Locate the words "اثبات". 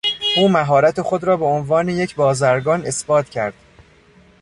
2.85-3.29